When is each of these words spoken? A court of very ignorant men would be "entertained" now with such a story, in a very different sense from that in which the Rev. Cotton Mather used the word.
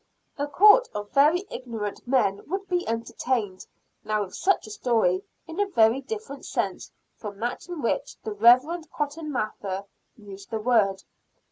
A 0.39 0.47
court 0.47 0.87
of 0.95 1.11
very 1.11 1.45
ignorant 1.51 2.07
men 2.07 2.41
would 2.47 2.67
be 2.67 2.87
"entertained" 2.87 3.67
now 4.03 4.23
with 4.23 4.33
such 4.33 4.65
a 4.65 4.71
story, 4.71 5.23
in 5.45 5.59
a 5.59 5.67
very 5.67 6.01
different 6.01 6.43
sense 6.43 6.89
from 7.17 7.39
that 7.41 7.67
in 7.69 7.83
which 7.83 8.19
the 8.23 8.31
Rev. 8.33 8.89
Cotton 8.91 9.31
Mather 9.31 9.83
used 10.17 10.49
the 10.49 10.59
word. 10.59 11.03